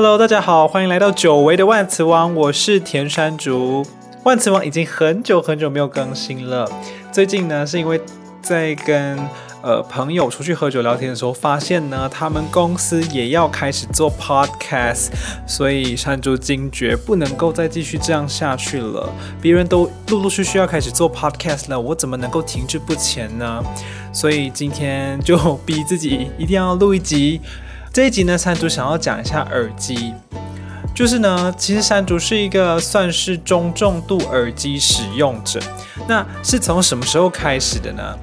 [0.00, 3.84] Hello，大家好，欢迎来到久违的万磁王，我是田山竹。
[4.22, 6.70] 万磁王已经很久很久没有更新了，
[7.10, 8.00] 最近呢是因为
[8.40, 9.18] 在跟
[9.60, 15.08] 呃朋友出去喝酒聊天的时候，发现呢他们公司也要开始做 Podcast，
[15.48, 19.12] 所以山竹惊觉不能够再继续这样下去了。
[19.42, 23.60] 别人都陆陆续续要开始做 Podcast 了，我怎么能够停滞不前呢？
[24.12, 27.40] 所以今天就逼自己一定要录一集。
[27.92, 30.14] 这一集呢，山竹想要讲一下耳机，
[30.94, 35.60] 就是呢，其实山竹是一个算是中重度耳机使用者。
[36.06, 38.16] 那是从什么时候开始的呢？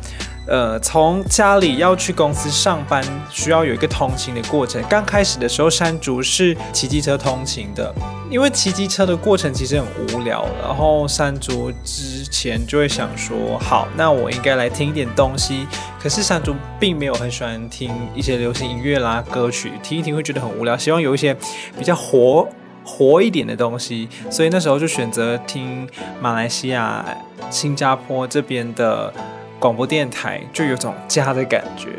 [0.47, 4.79] 呃，从家里要去公司上班，需要有一个通勤的过程。
[4.87, 7.91] 刚开始的时候，山竹是骑机车通勤的，
[8.29, 10.45] 因为骑机车的过程其实很无聊。
[10.61, 15.65] 然后山竹之前就会想说，好，那我应该来听一点东西。
[15.99, 21.35] 可是山竹并没有很喜欢听一些流行音乐啦、歌曲，听一听会觉得很无聊，希望有一些
[21.75, 22.47] 比较活
[22.83, 24.07] 活一点的东西。
[24.29, 25.89] 所以那时候就选择听
[26.21, 27.03] 马来西亚、
[27.49, 29.11] 新加坡这边的。
[29.59, 31.89] 广播电台就有种家的感觉。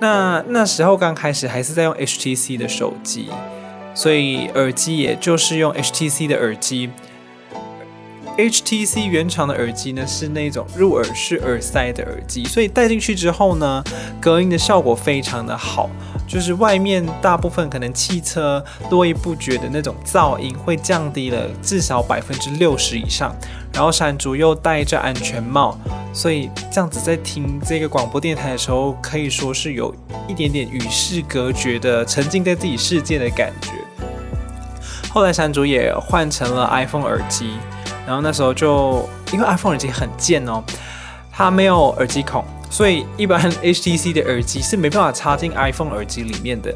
[0.00, 3.30] 那那时候刚开始还是在用 HTC 的手机，
[3.94, 6.90] 所以耳机也就是用 HTC 的耳机。
[8.36, 13.84] HTC 原厂的耳机呢，是那种入耳式耳塞的耳机，所以戴进去之后呢，
[14.20, 15.90] 隔音的效果非常的好，
[16.26, 23.34] 就是外面大部分可能汽车络绎不绝的那种噪音会降低了至少百分之六十以上。
[23.72, 25.78] 然后山竹又戴着安全帽，
[26.12, 29.94] 所以这样子在听这个广播电台的时候，可以说是有
[30.26, 33.70] 一点点与世隔绝的沉浸在自己世界的感觉。
[35.10, 37.52] 后来山竹也换成了 iPhone 耳机。
[38.06, 40.62] 然后那时候就因为 iPhone 耳机很贱哦，
[41.30, 46.74] 它没有耳机孔，所以一般 HTC 的耳机是没办法插进 iPhone 耳机里面的。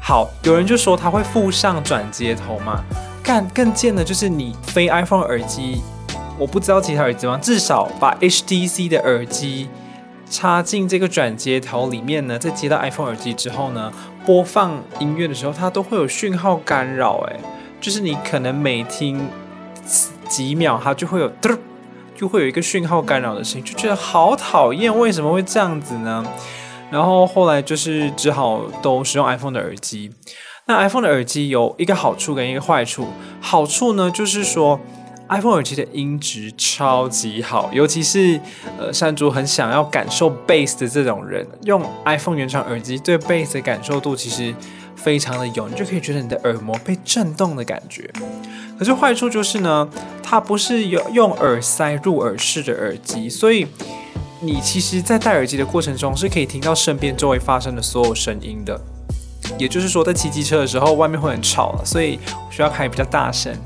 [0.00, 2.82] 好，有人就说它会附上转接头嘛，
[3.22, 5.82] 干更贱的就是你非 iPhone 耳机，
[6.38, 7.38] 我不知道其他耳机吗？
[7.40, 9.68] 至少把 HTC 的耳机
[10.28, 13.92] 插进这个转接头里面呢，再接到 iPhone 耳机之后呢，
[14.26, 17.36] 播放音乐的时候它都会有讯号干扰，哎，
[17.80, 19.20] 就是你可能每听。
[20.32, 21.50] 几秒，它就会有嘟，
[22.16, 24.98] 就会有一个讯号干扰的声音，就觉得好讨厌。
[24.98, 26.24] 为什么会这样子呢？
[26.90, 30.10] 然后后来就是只好都使用 iPhone 的耳机。
[30.64, 33.08] 那 iPhone 的耳机有一个好处跟一个坏处。
[33.42, 34.80] 好处呢，就是说
[35.32, 38.38] iPhone 耳机的音质超级好，尤其是
[38.78, 44.54] 呃山竹很想要感受 bass 的这种人，用 iPhone 原厂耳机对 bass 的感受度其实
[44.94, 48.10] 非常的有，你就可以觉得你的耳膜被震动的感觉。
[48.78, 49.88] 可是坏处就是呢，
[50.22, 53.66] 它不是有用耳塞入耳式的耳机，所以
[54.42, 58.78] 你其实，在戴耳机的过程中是可以听到身边周围发生的所有声音的。
[59.58, 62.18] 也就是说，在骑机车的时候，外面会很吵，所以
[62.50, 63.56] 需要开比较大声。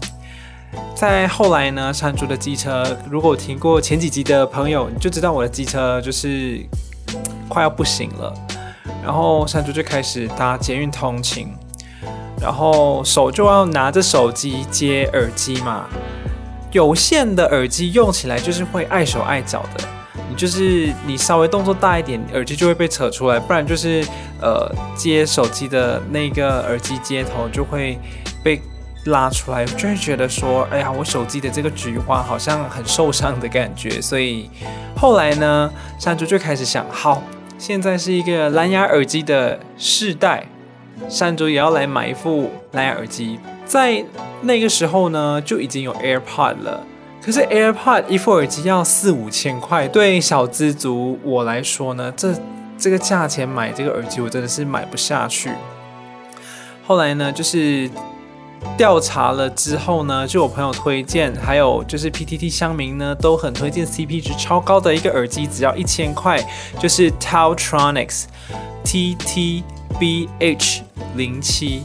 [0.94, 6.60] 再后来呢，山竹的机车，如果听过前几集的朋友，你就知道我的机车就是
[7.48, 8.32] 快要不行了。
[9.02, 11.48] 然后山竹就开始搭捷运通勤。
[12.38, 15.86] 然后手就要拿着手机接耳机嘛，
[16.70, 19.82] 有线的耳机用起来就是会碍手碍脚的，
[20.28, 24.06] 你就是你稍微动作大一点，耳机就会被扯出来，不然就是
[24.42, 27.98] 呃接手机的那个耳机接头就会
[28.44, 28.60] 被
[29.10, 34.00] 拉出来，就会觉得说，哎呀，我手机的这个菊花好像很受伤的感觉。
[34.00, 34.50] 所以
[34.96, 37.22] 后来呢，山竹就开始想，好，
[37.58, 40.46] 现在是一个蓝牙耳机的世代。
[41.10, 44.02] 山竹也要来买一副蓝牙耳机，在
[44.40, 46.82] 那个时候呢，就已经有 AirPod 了。
[47.22, 52.34] 可是 AirPod 一副耳机要四五千块，对小资族我来说呢，这
[52.78, 55.50] 这个价钱买这个耳机，我真的是买不下去。
[56.86, 57.90] 后来呢，就是
[58.76, 66.38] 调查了之后呢，就有朋友推荐，还有就是 PTT 乡民呢都很推荐 CP 值超高的一个耳机，只要一千块，
[66.78, 68.24] 就是 Taltronics
[68.84, 69.62] TT
[69.98, 70.80] BH
[71.14, 71.82] 零七，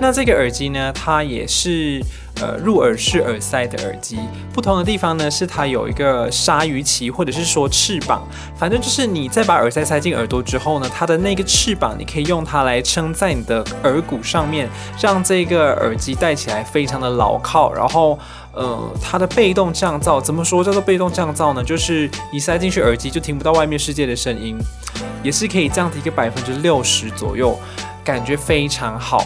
[0.00, 2.00] 那这个耳机呢，它也是
[2.40, 4.18] 呃入耳式耳塞的耳机。
[4.52, 8.22] 不同的地方呢，是它有一个鲨鱼鳍，或者是说翅膀。
[8.56, 14.68] 反正就是你在把耳塞塞进耳朵之后呢，它的那个翅膀，你可以用它来撑在你的耳骨上面，
[15.00, 17.72] 让这个耳机戴起来非常的牢靠。
[17.72, 18.16] 然后
[18.52, 21.64] 呃，它的被动降噪，怎么说叫做被动降噪呢？
[21.64, 24.56] 就是你塞进去耳机就听不到外面世界的声音，
[25.24, 27.58] 也是可以降低一个百分之六十左右。
[28.04, 29.22] 感觉非常好。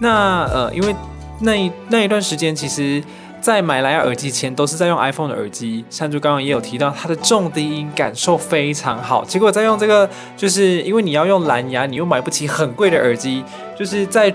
[0.00, 0.94] 那呃，因为
[1.40, 3.02] 那一那一段时间，其实
[3.40, 5.84] 在买蓝牙耳机前都是在用 iPhone 的耳机。
[5.90, 9.24] 山竹刚刚也有提到，它的重低音感受非常好。
[9.24, 13.44] 结果在用这个，就是因为你要用蓝牙，你又买不起很贵的耳机，
[13.78, 14.34] 就是在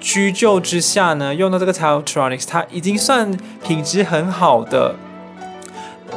[0.00, 3.30] 居就之下呢，用到这个 t e l t r o n i c s 它已经算
[3.64, 4.94] 品质很好的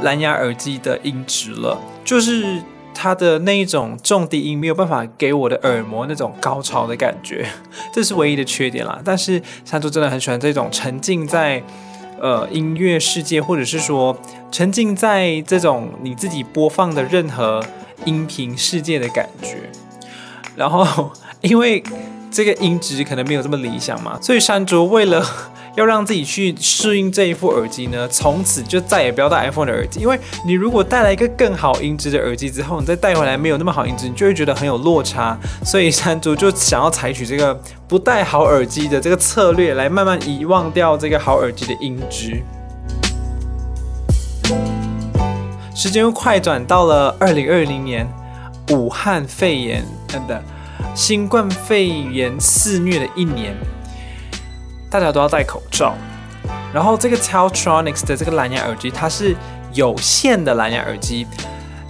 [0.01, 1.77] 蓝牙耳机的音质了。
[2.03, 2.61] 就是
[2.97, 7.47] 它的那一种重低音没有办法给我的耳膜那种高潮的感觉，
[7.93, 8.99] 这是唯一的缺点啦。
[9.05, 11.61] 但是山竹真的很喜欢这种沉浸在
[12.19, 14.17] 呃音乐世界，或者是说
[14.51, 17.63] 沉浸在这种你自己播放的任何
[18.05, 19.69] 音频世界的感觉。
[20.55, 21.11] 然后
[21.41, 21.83] 因为。
[22.29, 25.25] 这个音质可能没有这么理想嘛，所以山竹为了
[25.77, 29.99] 要让自己去适应这一副耳机呢，从此就再也不要戴 iPhone 的耳机。
[29.99, 35.37] 因为你如果带来一个更好音质的耳机之后，你再带回来没有那么好音质，你就会觉得很有落差。
[35.63, 37.53] 所以山竹就想要采取这个
[37.87, 42.41] 不戴好耳机的这个策略，来慢慢遗忘掉这个好耳机的音质。
[45.75, 48.11] 时间又快转到了二零二零年，
[48.71, 50.41] 武汉肺炎等等。
[50.95, 53.55] 新冠肺炎肆虐的一年，
[54.89, 55.95] 大家都要戴口罩。
[56.73, 59.35] 然后这个 TELTRONIX 的这个蓝牙耳机，它是
[59.73, 61.25] 有线的蓝牙耳机，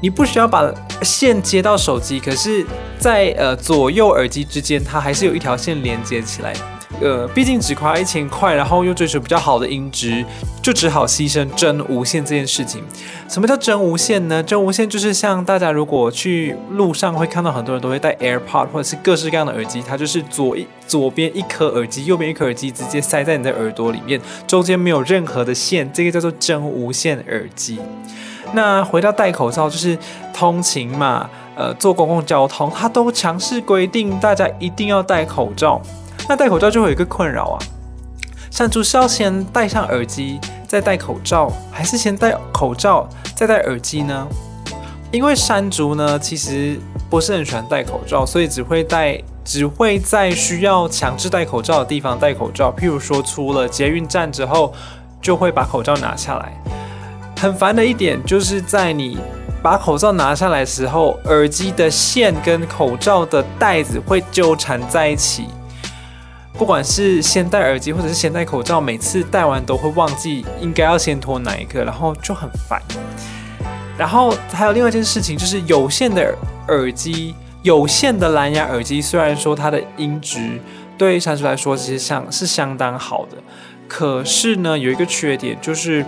[0.01, 0.71] 你不需要把
[1.01, 2.65] 线接到手机，可是
[2.99, 6.53] 在呃左右耳机之间，它还是有一条线连接起来。
[6.99, 10.25] 呃，毕竟只花一千块，然后又追求比较好的音质，
[10.63, 12.83] 就只好牺牲真无线这件事情。
[13.29, 14.41] 什么叫真无线呢？
[14.41, 27.79] 真无线就是像大家如果去路上会看到很多人都会戴 AirPod 或者是各式各样的耳机，它就是左一左边一颗耳机，右边一颗耳机直接塞在你的耳朵里面，中间没有任何的线，这个叫做真无线耳机。
[28.53, 29.95] 那回到戴口罩，就是
[30.33, 35.79] 通勤嘛，呃，坐公共交通，它都强势规定大家一定要戴口罩。
[36.27, 37.57] 那戴口罩就会有一个困扰啊，
[38.51, 44.27] 山竹是要先戴上耳机再戴口罩，还是先戴口罩再戴耳机呢？
[45.09, 46.77] 因为山竹呢其实
[47.09, 52.73] 不是很喜欢戴口罩，所以只会戴，只会在需要强制戴口罩的地方戴口罩。
[52.77, 54.73] 譬如说出了捷运站之后，
[55.21, 56.51] 就会把口罩拿下来。
[57.39, 59.17] 很烦的一点就是在你
[59.63, 65.47] 把口罩拿下来的时候，耳机的线跟口罩的带子会纠缠在一起。
[66.57, 72.81] 不管是先戴耳机或者是先戴口罩，每次戴完都会忘记应该要先脱哪一个，然后就很烦。
[73.95, 76.35] 然后还有另外一件事情，就是有线的
[76.67, 80.59] 耳机，有线的蓝牙耳机，虽然说它的音质
[80.97, 83.37] 对山竹来说其实相是相当好的，
[83.87, 86.03] 可是呢有一个缺点，就是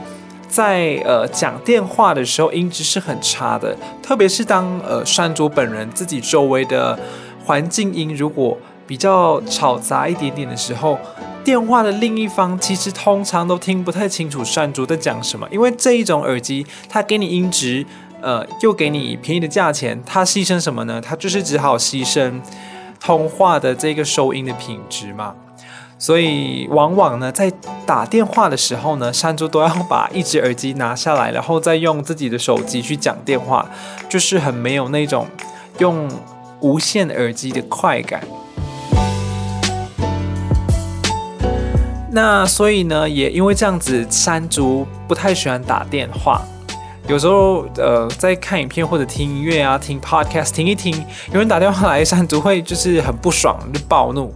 [0.48, 6.98] 在呃讲电话的时候音质是很差的，特别是当呃山竹本人自己周围的
[7.46, 8.58] 环境音如果。
[8.90, 10.98] 比较吵杂一点点的时候，
[11.44, 17.86] 电话的另一方其实通常都听不太清楚山竹在讲什么，因为这一种耳机它给你音质，
[18.20, 21.00] 呃，又给你便宜的价钱，它牺牲什么呢？
[21.00, 22.42] 它就是只好牺牲
[23.00, 25.36] 通话的这个收音的品质嘛。
[26.00, 27.52] 所以往往呢，在
[27.86, 33.70] 打电话的时候呢，山竹都要把一只耳机拿下来，然后再用自己的手机去讲电话，
[34.10, 35.28] 就是很没有那种
[35.78, 36.10] 用
[36.62, 38.24] 无线耳机的快感。
[42.12, 46.42] 那所以呢，也因为这样子，山竹不太喜欢打电话。
[47.08, 50.94] 有时候，呃，在看影片或者听音乐啊，听 podcast，听一听，
[51.32, 54.34] 有人打电话来，山竹会就是很不爽，就暴怒。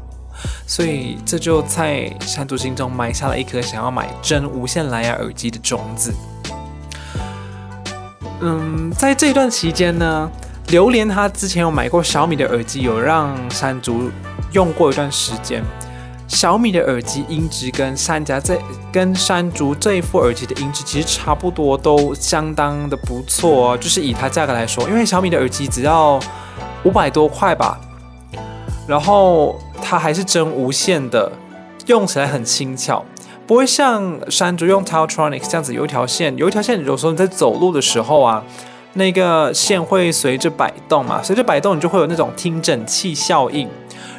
[0.65, 6.13] 所以这就在山竹心中埋下了一颗想要买真无线蓝牙耳机的种子。
[8.41, 10.29] 嗯，在这段期间呢，
[10.67, 14.09] 榴莲他之前有买过小米的耳机，有让山竹
[14.51, 15.63] 用过一段时间。
[16.33, 18.59] 小米的耳机音质跟山家这
[18.91, 23.77] 跟山竹这一副耳机的音质其实差不多，都相当的不错哦。
[23.77, 26.19] 就是以它价格来说，因为小米的耳机只要
[26.83, 27.79] 五百多块吧，
[28.87, 31.31] 然后它还是真无线的，
[31.85, 33.05] 用起来很轻巧，
[33.45, 38.43] 不会像山竹用 Teletronix 这样子有一条线，有一条线，有时候你在走路的时候啊，
[38.93, 43.67] 那个线会随着摆动嘛，随着摆动你就会有那种听诊器效应。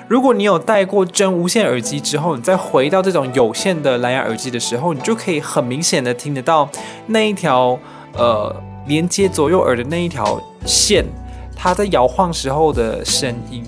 [0.07, 6.69] 如果你有戴过真无线耳机之后，你再回到这种有线的蓝牙耳机的时候，你就可以很明显的听得到
[7.07, 7.79] 那一条
[8.13, 8.55] 呃
[8.87, 11.05] 连接左右耳的那一条线，
[11.57, 13.65] 它在摇晃时候的声音。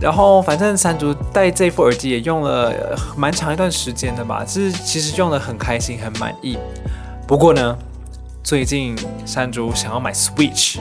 [0.00, 6.58] 然后反正山竹戴这副耳机也用了蛮长一段时间的吧，是其实用得很开心，很满意。
[7.26, 7.76] 不过呢，
[8.44, 10.76] 最近山竹想要买 Switch，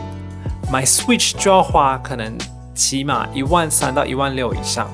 [0.69, 2.37] 买 Switch 就要花可能。
[2.75, 4.91] 起码一万三到一万六以上。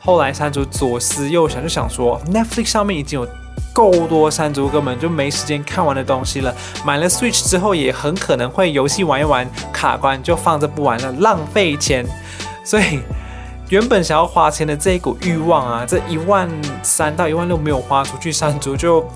[0.00, 3.28] 后来山竹左思右想，就想说 Netflix 上面已经有
[3.72, 6.52] 够多山竹根本就没时间看完的东西了。
[6.84, 12.04] 买了 Switch 之后，也很可能会游戏玩一玩卡关就放着不玩了，浪费钱。
[12.64, 13.00] 所以
[13.68, 16.50] 原本想要花钱的这一股欲望啊，这一万
[16.82, 19.06] 三到一万六没有花出去，山竹就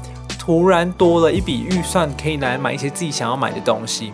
[0.45, 4.13] 突然多了一笔预算，可以来买一些自己想要买的东西，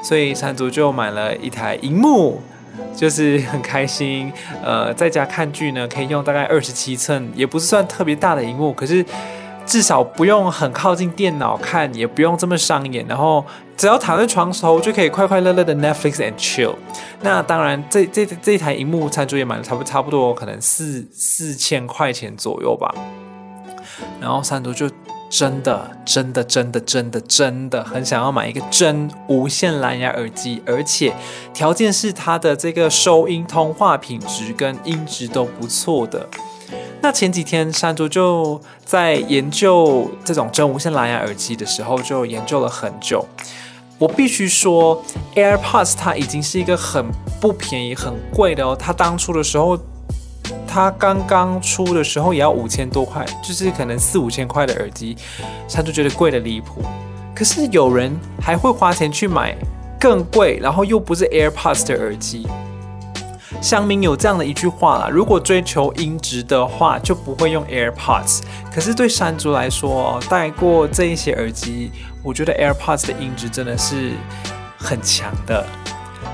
[0.00, 2.40] 所以山竹就买了一台荧幕，
[2.94, 4.32] 就是很开心。
[4.62, 9.04] 呃，在家看剧呢，可以用大概二十七寸，也不是算特别大的荧幕，可是。
[9.64, 13.42] 至少不用很靠近电脑看，也不用这么伤眼，然后
[13.76, 16.74] 只要躺在床头就可以快快乐乐的 Netflix and chill。
[17.20, 22.92] 那当然这，这这这台荧幕，参桌也买了差不差不多，可能四四千块钱左右吧。
[24.20, 24.90] 然后参桌就
[25.32, 31.14] 真的真的真的真的真的很想要买一个真无线蓝牙耳机，而且
[31.54, 36.28] 条件是它的这个收音通话品质跟音质都不错的。
[37.00, 43.26] 那前几天山竹就在研究这种真无线蓝牙耳机的时候，就研究了很久。
[43.98, 45.02] 我必须说
[45.34, 47.06] ，AirPods 它已经是一个很
[47.40, 48.76] 不便宜、很贵的哦。
[48.78, 49.78] 它当初的时候，
[50.66, 55.16] 它刚刚出的时候也要五千多块，就是可能四五千块的耳机，
[55.68, 56.82] 山竹觉得贵得离谱。
[57.34, 59.56] 可是有人还会花钱去买
[59.98, 62.46] 更贵，然后又不是 AirPods 的耳机。
[63.60, 68.40] 乡民有这样的一句话啦，如果追求音质的话，就不会用 AirPods。
[68.74, 71.92] 可是对山竹来说，戴过这一些耳机，
[72.22, 74.12] 我觉得 AirPods 的音质真的是
[74.78, 75.64] 很强的。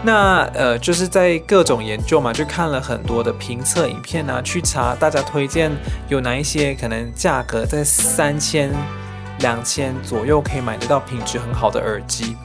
[0.04, 5.70] 那呃，就是在各种研究嘛，就看了很多的评测影片啊，去查大家推荐
[6.08, 8.70] 有哪一些可能价格在三千、
[9.40, 12.36] 两千左右可以买得到品质很好的耳机，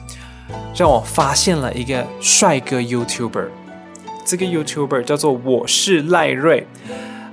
[0.74, 3.46] 让我发现了一个帅哥 YouTuber。
[4.26, 6.66] 这个 YouTuber 叫做我是赖瑞，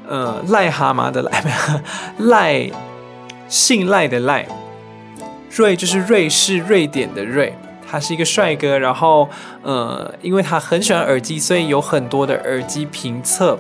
[0.08, 1.82] 呃，癞蛤蟆的癞，
[2.30, 2.70] 赖，
[3.48, 4.46] 姓赖的赖，
[5.50, 7.56] 瑞就是瑞士瑞典的瑞，
[7.92, 9.28] 他是一个帅哥，然后
[9.64, 13.58] 呃，因为他很喜欢耳机，所以有很多的耳机评测。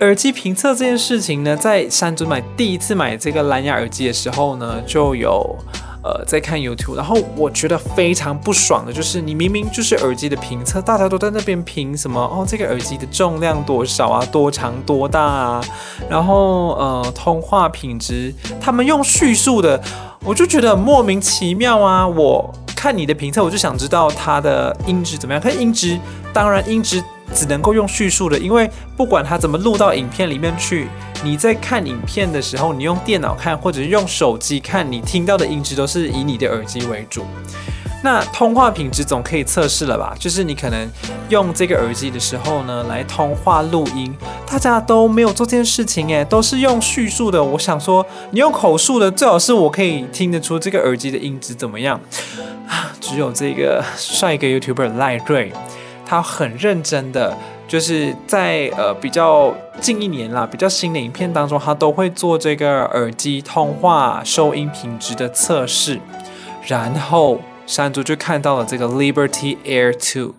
[0.00, 5.54] 耳机评测这件事情呢，在山竹买第一次买这个蓝牙耳机的时候呢，就有。
[6.02, 15.60] 呃，在看 YouTube，然后我觉得非常不爽的就是，你明明就是耳机的评测，大家都在那边评什么哦，这个耳机的重量多少啊，多长多大啊，
[16.08, 19.82] 然后呃，通话品质，他们用叙述的，
[20.22, 22.06] 我就觉得莫名其妙啊。
[22.06, 25.42] 我看你的评测，我就想知道它的音质怎么样。
[25.42, 25.98] 可是音质，
[26.32, 27.02] 当然音质。
[27.34, 30.86] 只能够用叙述的，因为不管它怎么录到影片里面去，
[31.24, 37.26] 你在看影片的时候，你用电脑看或者是用手机看，你听到的音质都是以你的耳机为主。
[38.06, 40.14] 那通话品质总可以测试了吧？
[40.16, 40.88] 就是你可能
[41.28, 44.14] 用这个耳机的时候呢，来通话录音，
[44.48, 47.42] 大家都没有做这件事情诶，都是用叙述的。
[47.42, 52.00] 我想说，你用口述的，最好是我可以听得出这个耳机的音质怎么样
[52.68, 52.92] 啊？
[53.00, 55.52] 只有这个帅哥 YouTuber 赖瑞。
[56.06, 57.36] 他很认真的，
[57.66, 66.00] 就是在呃比较近一年啦，比较新的影片当中，他都会做这个耳机通话收音品质的测试。
[66.68, 70.34] 然后山竹就看到了这个 Liberty Air Two，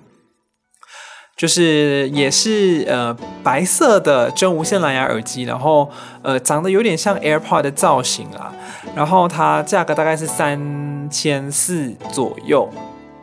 [1.36, 5.92] 就是也是呃白色的真无线蓝牙耳机，然后
[6.24, 8.54] 呃长得有点像 AirPod 的造型啦，
[8.96, 12.70] 然后它价格大概是三千四左右。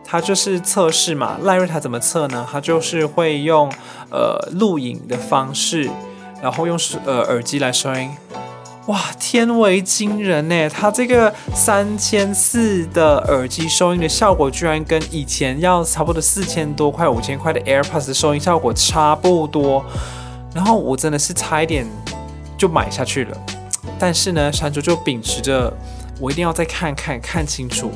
[0.07, 2.47] 它就是测试嘛，赖瑞他怎么测呢？
[2.53, 3.73] 他就是会用
[4.11, 5.91] 呃录影的方式，
[6.43, 8.11] 然后用呃耳机来收音。
[8.87, 10.69] 哇，天为惊人呢！
[10.69, 19.83] 它这个三千四的耳机收音的效果，居然跟以前要差不多四千多块、五千块的 AirPods 的收音效果差不多。
[20.55, 21.87] 然后我真的是差一点
[22.59, 23.37] 就买下去了，
[23.99, 25.73] 但是呢，山竹就秉持着
[26.21, 27.91] 我一定要再看看看清楚。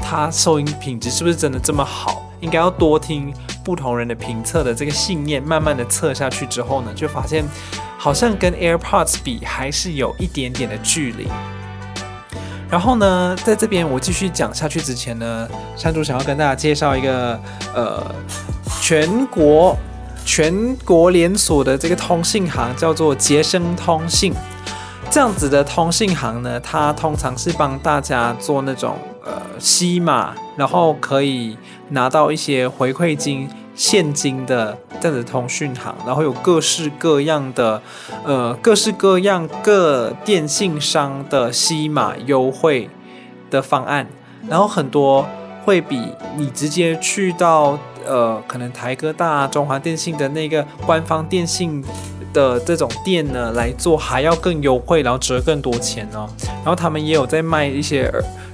[0.00, 2.22] 它收音品质是不是真的这么好？
[2.40, 3.32] 应该要多听
[3.64, 7.44] 不同人的评测的这个信念，慢慢的测下去之后呢，就发现
[7.98, 11.28] 好像跟 AirPods 比还是有一点点的距离。
[12.70, 17.40] 然后呢，在这边我继续讲下去之前呢，山竹想要跟大家介绍一个
[17.74, 18.06] 呃
[18.80, 19.74] 全国
[20.24, 24.34] 全国连锁的这个通信行，叫做杰生通信。
[25.10, 28.98] 这样子的通信行呢，它通常是帮大家做那种。
[29.24, 31.56] 呃，吸码，然后可以
[31.90, 37.82] 拿到一些回馈金、现金的这样子通讯行，然后有各式各样的，
[38.24, 42.88] 呃，各式各样各电信商的吸码优惠
[43.50, 44.06] 的方案，
[44.48, 45.26] 然后很多
[45.64, 46.00] 会比
[46.36, 51.84] 你直接去到呃，可能台哥大、中华电信的那个官方电信
[52.32, 56.26] 的这种店呢来做还要更优惠，然后折更多钱哦。
[56.58, 58.10] 然后他们也有在卖一些。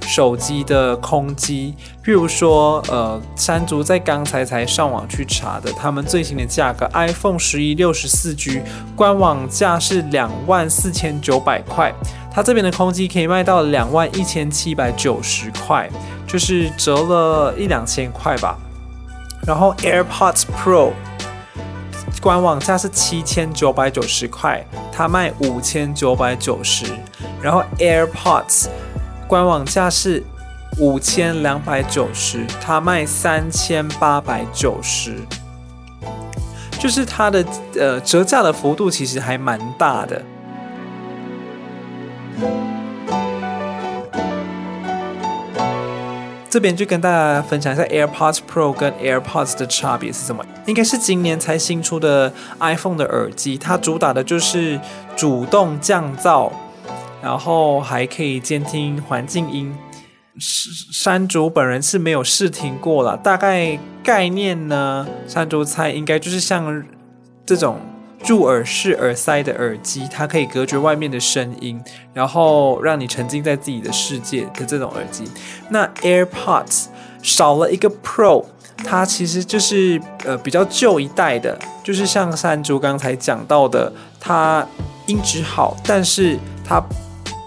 [0.07, 8.61] 手机的空机，譬如说，呃，山竹在刚才才上网去查的，他们最新的价格，iPhone 十一六十四 G
[8.95, 11.93] 官网价是两万四千九百块，
[12.31, 15.89] 它这边的空机可以卖到两万一千七百九十块，
[16.27, 18.57] 就是折了一两千块吧。
[19.45, 20.91] 然后 AirPods Pro
[22.21, 26.85] 官网价是七千九百九十块，它卖五千九百九十。
[27.41, 28.67] 然后 AirPods
[29.27, 30.23] 官网价是
[30.77, 35.15] 五千两百九十，它卖三千八百九十，
[36.79, 37.43] 就是它的
[37.79, 40.21] 呃折价的幅度其实还蛮大的。
[46.47, 50.45] 这边就跟大家分享一下 AirPods Pro 跟 AirPods 的差别是什么？
[50.67, 54.79] 应该是今年才新出的 iPhone 的耳机，它主打的就是
[55.17, 56.49] 主动降噪，
[57.25, 59.75] 然后还可以监听环境音。
[60.37, 66.85] 山竹本人是没有试听过了，大概概念呢，山竹猜应该就是像
[67.43, 67.79] 这种。
[68.27, 71.79] 入耳式耳塞的耳机，它可以隔绝外面的声音，
[72.11, 75.25] 然后让你沉浸在自己的世界的这种耳机。
[75.69, 76.85] 那 AirPods
[77.21, 78.43] 少了一个 Pro，
[78.77, 84.65] 它其实就是呃比较旧一代的，就是像山竹刚才讲到的，它
[85.05, 86.83] 音质好，但是它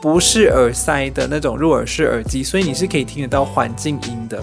[0.01, 4.43] 不是耳塞的那种入耳式耳机，所以你是可以听得到环境音的。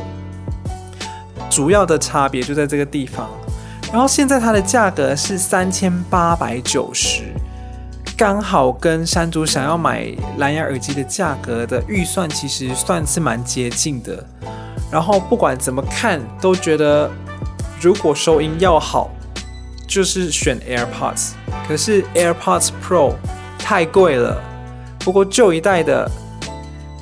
[1.49, 3.29] 主要的差别就在这个地方。
[3.93, 7.23] 然后现在它的价格是三千八百九十，
[8.17, 14.21] 刚好跟山竹想要买蓝牙耳机的价格的预算其实算是蛮接近的。
[14.91, 17.09] 然后不管怎么看都觉得，
[17.79, 19.09] 如果收音要好，
[19.87, 21.31] 就是选 AirPods。
[21.65, 23.13] 可是 AirPods Pro
[23.57, 24.41] 太贵了。
[25.05, 26.09] 不过旧一代的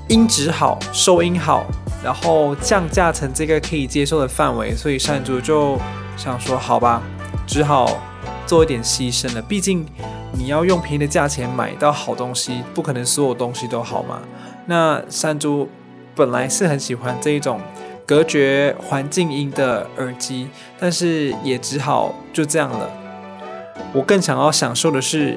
[0.10, 1.66] 音质好，收音好，
[2.04, 5.80] 然后降价成这个可以接受的范围，所以山竹就。
[6.16, 7.02] 想说好吧，
[7.48, 7.90] 只好
[8.46, 9.42] 做一点牺牲了。
[9.42, 9.84] 毕竟
[10.34, 14.20] 你要用便宜的价钱买到好东西，不可能所有东西都好嘛。
[14.68, 15.68] 那山竹
[16.14, 17.60] 本来是很喜欢这一种
[18.06, 20.50] 隔绝环境音的耳机，
[20.80, 22.88] 但是也只好就这样了。
[23.92, 25.36] 我更想要享受的是，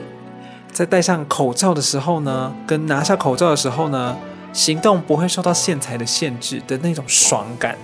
[0.76, 4.14] 在戴上口罩的时候呢，跟拿下口罩的时候呢，
[4.52, 7.74] 行动不会受到线材的限制的那种爽感。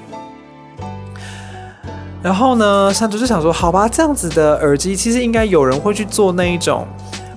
[2.23, 6.87] 然后呢，山竹就想说，好吧，这样子的耳机其实应该有人会去做那一种，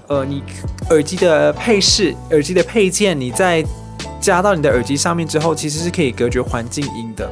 [0.07, 0.43] 呃，你
[0.89, 3.63] 耳机的配饰、耳机的配件，你在
[4.19, 7.31] 加到你的耳机上面之后，其实是可以隔绝环境音的。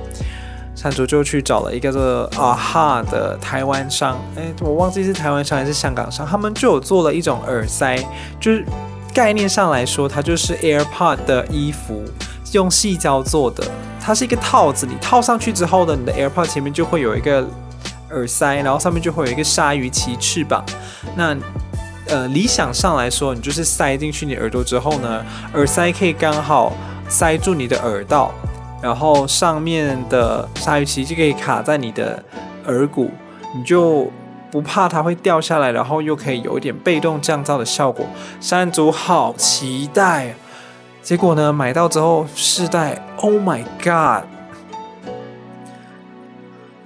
[0.76, 7.98] 山竹就去找了一个叫做 AHA 的台湾商，哎，我忘记是台湾商还是香港商，他们就有做了一种耳塞，
[8.40, 8.66] 就是
[9.14, 12.04] 概念上来说，它就是 AirPod 的衣服，
[12.52, 13.64] 用细胶做的。
[14.02, 17.48] 它是一个套子，你套上去之后呢，你的 AirPod 前面就会有一个
[18.10, 20.66] 耳塞，然后上面就会有一个鲨鱼鳍翅膀。
[21.16, 21.38] 那
[22.08, 26.74] 呃，理想上来说，你就是塞进去你耳朵之后呢，耳塞可以刚好
[27.08, 28.30] 塞住你的耳道，
[28.84, 32.22] 然后上面的鲨鱼鳍就可以卡在你的
[32.66, 33.10] 耳骨，
[33.56, 34.12] 你就
[34.52, 38.06] 不怕它会掉下来，然后又可以有一点被动降噪的效果。
[38.42, 40.36] 山竹好期待。
[41.02, 44.26] 结果呢，买到之后试戴，Oh my God！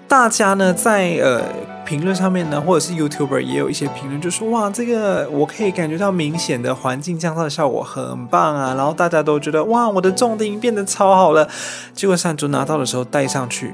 [0.07, 1.41] 大家呢在呃
[1.87, 8.73] 评论上面呢，或者是 YouTuber 也有一些评论，就说哇，这个我可以感觉到明显的环境降噪的效果，很棒啊！
[8.75, 11.47] 然后大家都觉得哇，我的重低音变得超好了。
[11.93, 13.73] 结果山竹拿到的时候戴上去，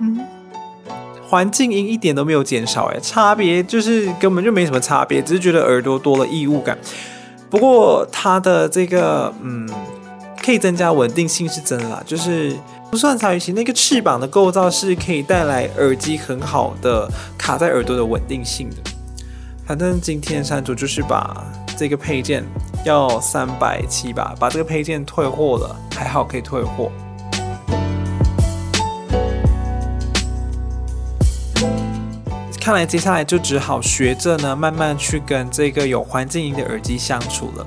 [0.00, 0.18] 嗯，
[1.28, 6.78] 环境音一点都没有减少，哎，差别就是根本就没什么差别，只是觉得耳朵多了异物感。
[7.50, 9.68] 不过它的这个嗯，
[10.44, 12.54] 可以增加稳定性是真的啦，就是
[12.90, 18.76] 不算鲨鱼鳍那个翅膀的构造是可以带来耳机很好的卡在耳朵的稳定性的。
[19.66, 21.42] 反正今天山竹就是把
[21.78, 22.44] 这个配件
[22.84, 26.92] 要三百七吧，把这个配件退货了，还好可以退货。
[32.64, 37.66] 看来接下来就只好学着呢，慢慢去跟这个有环境音的耳机相处了。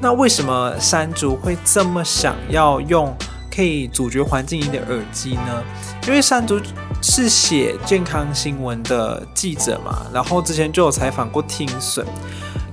[0.00, 3.14] 那为什么山竹会这么想要用
[3.54, 5.62] 可以阻绝环境音的耳机呢？
[6.06, 6.58] 因为山竹
[7.02, 12.06] 是写健康新闻的记者嘛，然后之前就有采访过听损，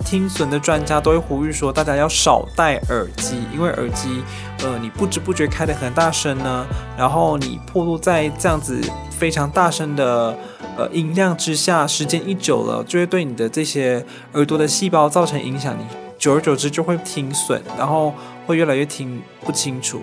[0.06, 4.24] 听损的专家都会呼吁说，大家要少戴耳机，因为耳机，
[4.64, 6.66] 呃，你不知不觉开得很大声呢，
[6.98, 8.80] 然后你暴露在这样子
[9.12, 10.34] 非常大声的。
[10.78, 15.76] 呃，音量之下，时间一久了，就会对你的这些耳朵的细胞造成影响。
[15.76, 15.84] 你
[16.20, 18.14] 久而久之就会听损，然后
[18.46, 20.02] 会越来越听不清楚。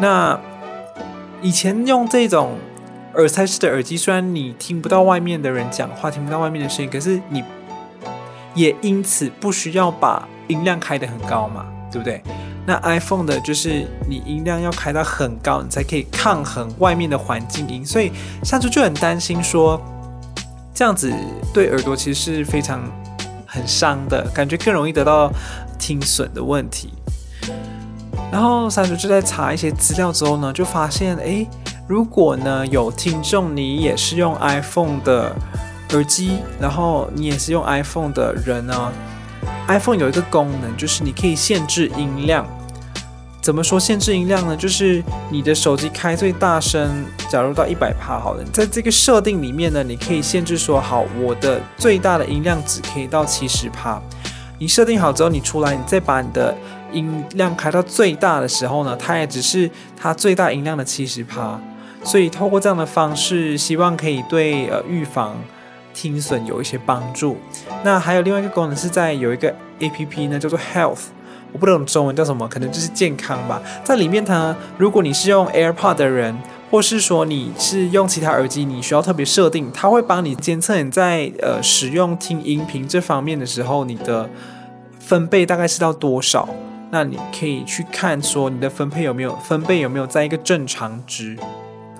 [0.00, 0.40] 那
[1.42, 2.56] 以前用这种
[3.14, 7.44] 耳塞式的耳机，虽然你听不到外面的人讲话，听不到外面的声音，可是你
[8.54, 12.22] 也因此不需要把音量开得很高嘛，对不对？
[12.66, 18.10] 那 iPhone 的就是你音量要开到很高，你才可以抗衡外面的环境音，所以
[18.42, 19.80] 山竹就很担心说，
[20.74, 21.12] 这样子
[21.52, 22.82] 对耳朵其实是非常
[23.46, 25.30] 很伤的，感觉更容易得到
[25.78, 26.92] 听损的问题。
[28.32, 31.46] 然后三叔就在查一些资料之后呢，就发现，诶，
[31.86, 35.36] 如果呢有听众你也是用 iPhone 的
[35.90, 38.90] 耳机，然后你也是用 iPhone 的人呢
[39.68, 42.46] ，iPhone 有一个功能，就是你可以限制音量。
[43.40, 44.56] 怎么说限制音量呢？
[44.56, 54.00] 就是你的手机开最大声，假如到一百帕好了，在这个设定里面呢，你可以限制说，好，我的最大的音量只可以到七十帕。
[54.58, 56.56] 你设定好之后，你出来，你再把你的
[56.90, 61.60] 音量开到最大的时候呢，它也只是它最大音量的七十趴。
[62.02, 65.36] 所以透过这样的方式，希望可以对呃预防
[65.94, 67.38] 听损有一些帮助。
[67.82, 71.04] 那还有另外一个功能是在有一个 APP 呢，叫做 Health，
[71.52, 73.62] 我不懂中文叫什么，可能就是健康吧。
[73.82, 76.36] 在里面它，如果你是用 AirPod 的人，
[76.70, 84.28] 或是说你是用其他耳机，你需要特别设定，它会帮你监测你在呃使用听音频这方面的时候，你的
[84.98, 86.48] 分贝大概是到多少？
[86.90, 91.36] 那你可以去看说你的分贝有没有分贝有没有在一个正常值。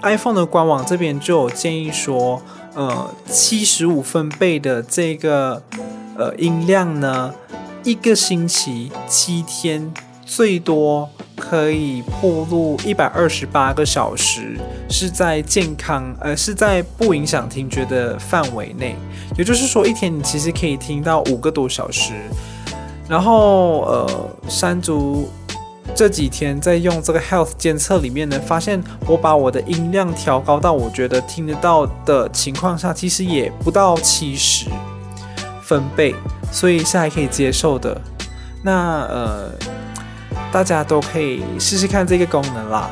[0.05, 2.41] iPhone 的官网这边就有建议说，
[2.75, 5.63] 呃，七十五分贝的这个
[6.17, 7.35] 呃音量呢，
[7.83, 9.93] 一个星期七天
[10.25, 11.11] 最多。
[11.37, 14.57] 可以破录一百二十八个小时，
[14.89, 18.95] 是在健康，呃，是在不影响听觉的范围内。
[19.37, 22.13] 也就是说，一天你其实可以听到五个多小时。
[23.09, 25.29] 然后，呃，山竹
[25.95, 34.67] 这几天在用这个 Health 监测里面呢，发现我把我的音量调高到我觉得听得到的情况下，其实也不到七十
[35.63, 36.15] 分贝，
[36.53, 38.01] 所以是还可以接受的。
[38.63, 39.51] 那，呃。
[40.51, 42.89] 大家都可以试试看这个功能啦。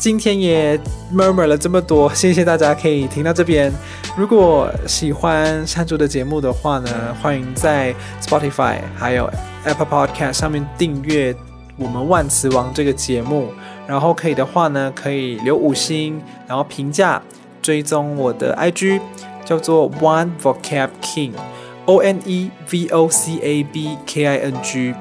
[0.00, 0.76] 今天也
[1.12, 3.72] murmur 了这么多，谢谢大家可以听到这边。
[4.16, 6.90] 如果喜欢山竹的节目的话呢，
[7.22, 9.30] 欢迎在 Spotify 还有
[9.62, 11.32] Apple Podcast 上面订阅
[11.80, 13.48] 我们万磁王这个节目。
[13.86, 17.20] 然后可以的话呢，可以留五星，然后评价，
[17.60, 19.00] 追踪我的 IG，
[19.44, 24.94] 叫做 One Vocab King，O N E V O C A B K I N G。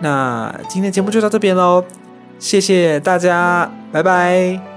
[0.00, 1.84] 那今天节目就到这边喽，
[2.40, 4.75] 谢谢大家，拜拜。